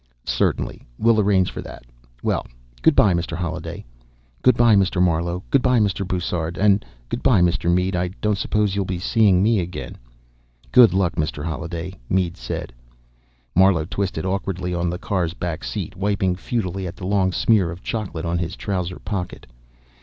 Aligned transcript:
"Certainly. 0.25 0.87
We'll 0.97 1.19
arrange 1.19 1.51
for 1.51 1.61
that. 1.61 1.83
Well, 2.23 2.47
good 2.81 2.95
by, 2.95 3.13
Mr. 3.13 3.37
Holliday." 3.37 3.85
"Good 4.41 4.57
by, 4.57 4.75
Mr. 4.75 4.99
Marlowe. 4.99 5.43
Good 5.51 5.61
by, 5.61 5.77
Mr. 5.79 6.07
Bussard. 6.07 6.57
And 6.57 6.83
good 7.07 7.21
by, 7.21 7.39
Mr. 7.41 7.71
Mead. 7.71 7.95
I 7.95 8.07
don't 8.19 8.39
suppose 8.39 8.75
you'll 8.75 8.85
be 8.85 8.97
seeing 8.97 9.43
me 9.43 9.59
again." 9.59 9.99
"Good 10.71 10.95
luck, 10.95 11.13
Mr. 11.17 11.45
Holliday," 11.45 11.99
Mead 12.09 12.35
said. 12.35 12.73
Marlowe 13.53 13.85
twisted 13.85 14.25
awkwardly 14.25 14.73
on 14.73 14.89
the 14.89 14.97
car's 14.97 15.35
back 15.35 15.63
seat, 15.63 15.95
wiping 15.95 16.35
futilely 16.35 16.87
at 16.87 16.95
the 16.95 17.05
long 17.05 17.31
smear 17.31 17.69
of 17.69 17.83
chocolate 17.83 18.25
on 18.25 18.39
his 18.39 18.55
trouser 18.55 18.97
pocket. 18.97 19.45